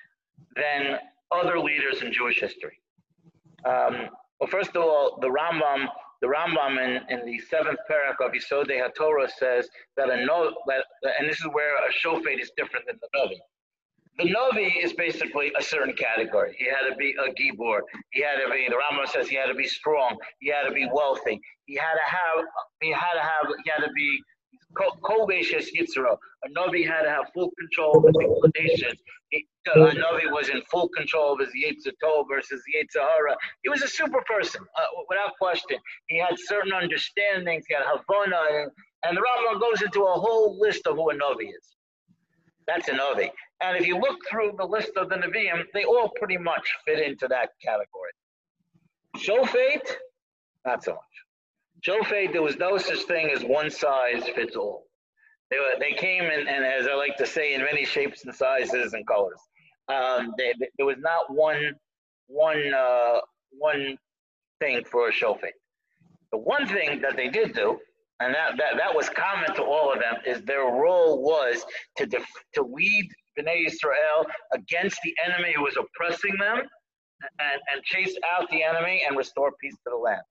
[0.57, 0.99] than
[1.31, 2.79] other leaders in Jewish history.
[3.65, 4.09] Um,
[4.41, 5.87] well, first of all, the Rambam,
[6.21, 10.85] the Rambam in, in the seventh parak of Yisodei HaTorah says that a no, that,
[11.19, 13.41] and this is where a shofet is different than the Novi.
[14.19, 16.55] The Novi is basically a certain category.
[16.59, 17.81] He had to be a Gibor.
[18.13, 20.17] He had to be, the Rambam says he had to be strong.
[20.41, 21.41] He had to be wealthy.
[21.67, 22.45] He had to have,
[22.83, 24.21] he had to have, he had to be
[24.77, 26.17] Kovesh Yitzra.
[26.45, 29.01] A Novi had to have full control of his inclinations.
[29.33, 33.37] A Novi was in full control of his Yitzhak versus Yitzhahara.
[33.63, 35.79] He was a super person, uh, without question.
[36.09, 37.65] He had certain understandings.
[37.69, 38.41] He had Havana.
[38.53, 38.71] And,
[39.05, 41.77] and the Rambam goes into a whole list of who a Novi is.
[42.67, 43.31] That's a Novi.
[43.63, 47.01] And if you look through the list of the Nevi'im, they all pretty much fit
[47.01, 48.11] into that category.
[49.17, 49.97] Shofet,
[50.67, 51.01] not so much.
[51.87, 54.85] Shofet, there was no such thing as one size fits all.
[55.51, 58.35] They, were, they came in, and as I like to say, in many shapes and
[58.35, 59.41] sizes and colors.
[59.89, 61.75] Um, they, they, there was not one,
[62.29, 63.19] one, uh,
[63.51, 63.99] one
[64.61, 65.53] thing for a Shofet.
[66.33, 67.79] The one thing that they did do
[68.21, 71.65] and that, that, that was common to all of them, is their role was
[71.97, 76.59] to, def, to lead Bnei Israel against the enemy who was oppressing them
[77.39, 80.23] and, and chase out the enemy and restore peace to the land.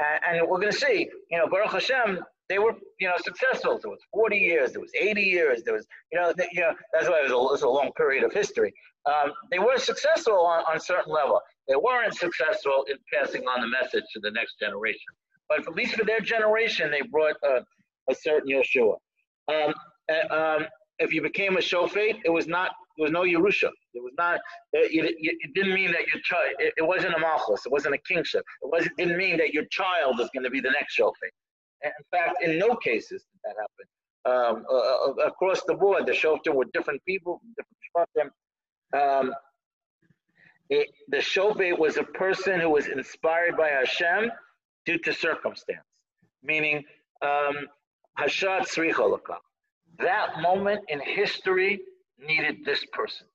[0.00, 3.78] And, and we're going to see, you know, Baruch Hashem, they were, you know, successful.
[3.80, 6.72] There was 40 years, there was 80 years, there was, you know, the, you know
[6.92, 8.72] that's why it was, a, it was a long period of history.
[9.06, 11.40] Um, they were successful on, on a certain level.
[11.68, 15.12] They weren't successful in passing on the message to the next generation.
[15.48, 17.60] But at least for their generation, they brought a,
[18.10, 18.96] a certain Yeshua.
[19.48, 19.74] Um,
[20.30, 20.66] um,
[20.98, 23.70] if you became a shofet, it was not there was no Yerusha.
[23.94, 24.40] It was not.
[24.72, 26.44] It, it, it didn't mean that your child.
[26.58, 27.66] It, it, wasn't a malchus.
[27.66, 28.44] It wasn't a kingship.
[28.62, 31.32] It was didn't mean that your child is going to be the next shofet.
[31.82, 33.86] In fact, in no cases did that happen.
[34.26, 38.32] Um, uh, uh across the board, the shoftim were different people, different.
[38.96, 39.34] Um,
[40.70, 44.30] the shofet was a person who was inspired by Hashem
[44.86, 45.84] due to circumstance,
[46.42, 46.84] meaning
[47.22, 47.66] um,
[48.18, 49.38] Hashat Sricholakah.
[49.98, 51.80] That moment in history
[52.18, 53.26] needed this person.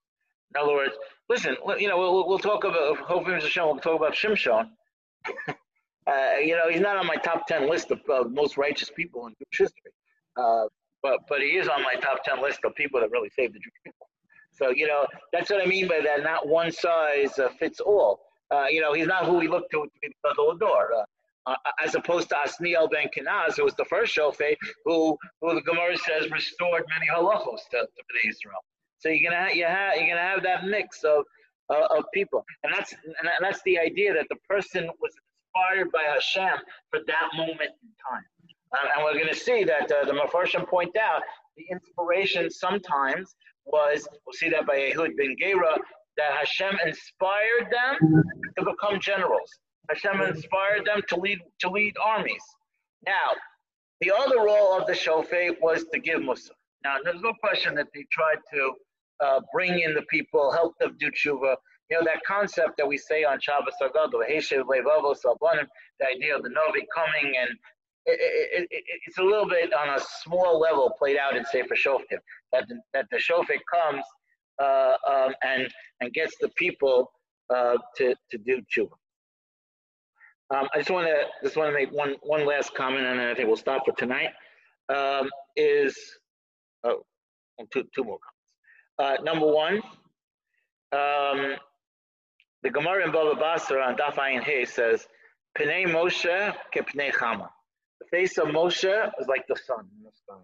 [0.54, 0.94] In other words,
[1.30, 4.70] listen, you know, we'll, we'll talk about, hopefully, Hashem, we'll talk about Shimshon.
[5.48, 5.54] uh,
[6.44, 9.34] you know, he's not on my top 10 list of uh, most righteous people in
[9.34, 9.92] Jewish history.
[10.36, 10.66] Uh,
[11.04, 13.60] but, but he is on my top 10 list of people that really saved the
[13.60, 14.08] Jewish people.
[14.52, 16.24] So, you know, that's what I mean by that.
[16.24, 18.22] Not one size uh, fits all.
[18.52, 20.90] Uh, you know, he's not who we look to to be the door.
[20.98, 21.04] Uh,
[21.52, 25.62] uh, as opposed to Asniel ben Kenaz, who was the first shofet, who, who the
[25.62, 28.62] Gemara says restored many halachos to, to Israel.
[29.00, 31.24] So you're gonna have, you have you're gonna have that mix of
[31.70, 35.14] uh, of people, and that's and that's the idea that the person was
[35.50, 36.58] inspired by Hashem
[36.90, 38.26] for that moment in time.
[38.74, 41.24] Uh, and we're going to see that uh, the Mefarshim point out
[41.58, 43.36] the inspiration sometimes
[43.66, 45.76] was, we'll see that by Ehud ben Gera,
[46.18, 48.24] that Hashem inspired them
[48.58, 49.50] to become generals.
[49.90, 52.44] Hashem inspired them to lead to lead armies.
[53.06, 53.36] Now,
[54.02, 56.52] the other role of the shofet was to give mussar.
[56.84, 58.74] Now, there's no question that they tried to
[59.24, 61.56] uh, bring in the people, help them do tshuva.
[61.90, 66.88] You know, that concept that we say on Shabbos HaGadol, the idea of the Novi
[66.96, 67.50] coming and
[68.06, 68.20] it,
[68.64, 72.20] it, it, it's a little bit on a small level played out in Sefer Shoftim,
[72.52, 74.04] that the, that the shofet comes
[74.62, 75.68] uh, um, and
[76.02, 77.12] and gets the people
[77.54, 78.92] uh, to to do tshuva.
[80.52, 83.28] Um, I just want to just want to make one one last comment, and then
[83.28, 84.30] I think we'll stop for tonight.
[84.90, 85.96] Um, is
[86.84, 87.04] oh,
[87.72, 88.18] two two more
[88.98, 89.22] comments.
[89.22, 89.76] Uh, number one,
[90.92, 91.56] um,
[92.64, 95.08] the Gemara in Baba Basra on Daf Ayin Hay says,
[95.58, 97.50] "Pnei Moshe kepnei Chama."
[98.02, 100.42] The face of Moshe is like the sun in the sky.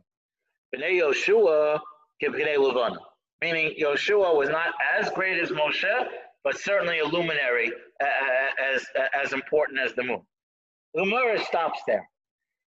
[0.76, 1.80] Pnei Yoshua
[2.24, 3.00] kepnei Levana.
[3.41, 6.08] Meaning Yoshua was not as great as Moshe,
[6.45, 10.21] but certainly a luminary uh, uh, as, uh, as important as the moon.
[10.93, 12.08] The Gemara stops there.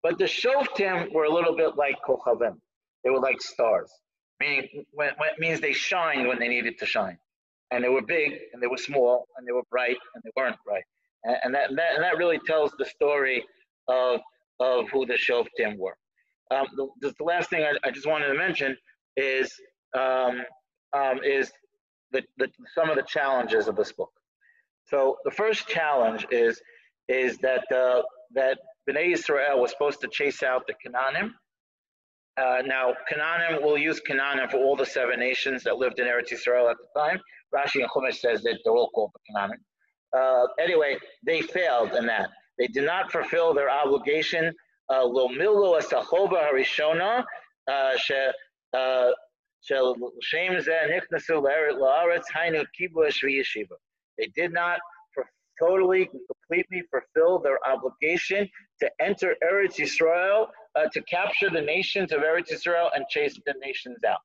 [0.02, 2.56] But the Shoftim were a little bit like Kochavim.
[3.04, 3.92] They were like stars,
[4.40, 7.18] meaning when, when it means they shined when they needed to shine.
[7.70, 10.56] And they were big, and they were small, and they were bright, and they weren't
[10.64, 10.84] bright.
[11.24, 13.44] And, and that, that, and that really tells the story
[13.88, 14.20] of,
[14.60, 15.96] of who the Shoftim were.
[16.50, 18.74] Um, the, the, last thing I, I, just wanted to mention
[19.18, 19.52] is
[19.94, 20.40] um,
[20.96, 21.52] um, is
[22.12, 24.10] the, the, some of the challenges of this book.
[24.84, 26.60] So the first challenge is
[27.08, 28.02] is that uh,
[28.34, 31.30] that Bnei Israel was supposed to chase out the Canaanim.
[32.36, 36.32] Uh, now Canaanim we'll use Canaanim for all the seven nations that lived in Eretz
[36.32, 37.18] Israel at the time.
[37.54, 39.60] Rashi and Chumash says that they're all called the Canaanim.
[40.16, 42.30] Uh, anyway, they failed in that.
[42.58, 44.52] They did not fulfill their obligation.
[44.90, 47.24] Uh, Lo milu harishona
[47.68, 49.10] uh,
[54.18, 54.78] they did not
[55.60, 56.08] totally,
[56.48, 58.48] completely fulfill their obligation
[58.80, 63.54] to enter Eretz Yisrael, uh, to capture the nations of Eretz Yisrael and chase the
[63.60, 64.18] nations out.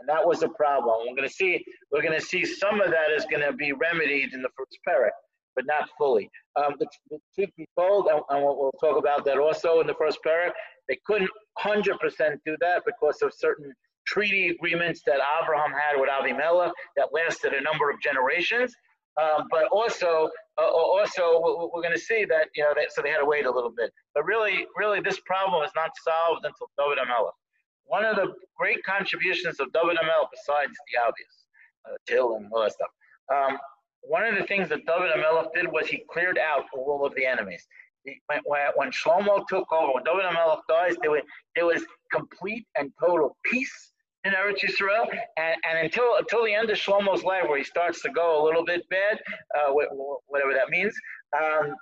[0.00, 1.06] And that was a problem.
[1.08, 3.72] We're going to see, we're going to see some of that is going to be
[3.72, 5.10] remedied in the first parak,
[5.56, 6.30] but not fully.
[6.54, 6.86] Um, the,
[7.34, 10.52] truth be told, and, and we'll, we'll, talk about that also in the first parak,
[10.88, 11.30] they couldn't
[11.64, 11.82] 100%
[12.46, 13.72] do that because of certain
[14.08, 18.74] treaty agreements that Abraham had with Avimelech that lasted a number of generations.
[19.20, 23.10] Um, but also, uh, also we're going to see that you know that, so they
[23.10, 23.92] had to wait a little bit.
[24.14, 27.32] But really, really, this problem is not solved until David HaMelech.
[27.84, 31.34] One of the great contributions of David HaMelech, besides the obvious,
[31.84, 32.88] uh, Till and all that stuff,
[33.34, 33.58] um,
[34.02, 37.26] one of the things that David HaMelech did was he cleared out all of the
[37.26, 37.66] enemies.
[38.26, 38.40] when,
[38.76, 41.22] when Shlomo took over, when David HaMelech dies, there was,
[41.56, 41.82] there was
[42.12, 43.92] complete and total peace
[44.28, 45.06] in Eretz Yisrael,
[45.36, 48.44] and, and until until the end of Shlomo's life, where he starts to go a
[48.44, 49.18] little bit bad,
[49.58, 49.72] uh,
[50.26, 50.94] whatever that means,
[51.36, 51.74] um,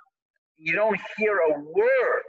[0.57, 2.23] you don't hear a word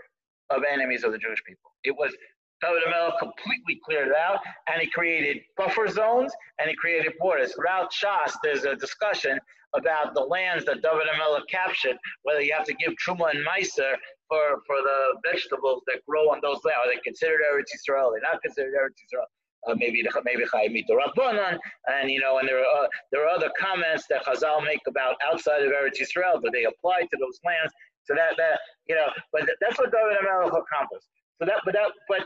[0.50, 1.70] of enemies of the Jewish people.
[1.84, 2.12] It was
[2.60, 4.40] David HaMelech completely cleared it out,
[4.70, 7.54] and he created buffer zones and he created borders.
[7.54, 9.38] Throughout Shas, there's a discussion
[9.74, 13.94] about the lands that David HaMelech captured, whether you have to give Truma and Maaser
[14.28, 16.80] for, for the vegetables that grow on those lands.
[16.84, 18.12] Are they considered Eretz Yisrael?
[18.12, 19.28] They're not considered Eretz Yisrael.
[19.68, 21.58] Uh, maybe maybe Chayimit Rabbanan,
[21.88, 25.16] and you know, and there are uh, there are other comments that Chazal make about
[25.26, 27.72] outside of Eretz Yisrael, but they apply to those lands.
[28.04, 31.06] So that that you know, but that's what David HaMelech accomplished.
[31.38, 32.22] So that, but that, but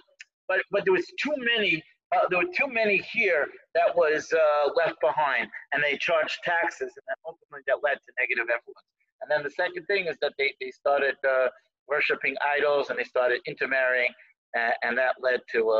[0.49, 1.83] but but there was too many.
[2.15, 6.93] Uh, there were too many here that was uh, left behind, and they charged taxes,
[7.09, 8.87] and ultimately that led to negative influence.
[9.23, 11.49] And then the second thing is that they, they started uh,
[11.89, 14.11] worshiping idols and they started intermarrying,
[14.55, 15.71] and, and that led to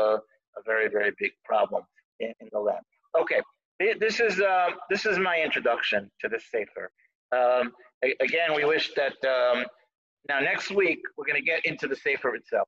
[0.57, 1.83] a, very, very big problem
[2.19, 2.83] in, in the land.
[3.19, 3.41] Okay,
[3.99, 6.91] this is, um, this is my introduction to the sefer.
[7.31, 7.71] Um,
[8.19, 9.65] again, we wish that, um,
[10.29, 12.67] now next week, we're going to get into the sefer itself.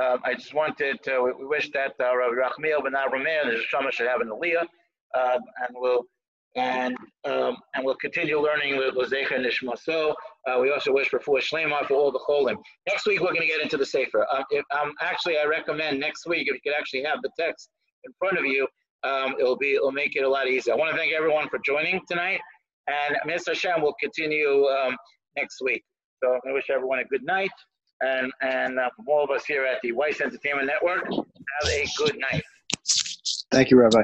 [0.00, 3.90] Um, I just wanted to, we, wish that uh, Rabbi Rachmiel ben Avramiel and Shama
[3.90, 4.66] should have an aliyah,
[5.14, 6.04] uh, and we'll
[6.56, 10.14] and um, and we'll continue learning with Lozecha Nishmaso.
[10.48, 12.56] Uh, we also wish for full Shlema for all the cholim.
[12.88, 14.26] Next week we're going to get into the Sefer.
[14.32, 17.70] Um, if, um, actually, I recommend next week if you could actually have the text
[18.04, 18.66] in front of you,
[19.04, 20.74] um, it'll be it'll make it a lot easier.
[20.74, 22.40] I want to thank everyone for joining tonight,
[22.88, 23.48] and Mr.
[23.48, 24.96] Hashem will continue um,
[25.36, 25.84] next week.
[26.22, 27.50] So I wish everyone a good night,
[28.00, 31.86] and and uh, from all of us here at the Weiss Entertainment Network, have a
[31.96, 32.42] good night.
[33.50, 34.02] Thank you, Rabbi.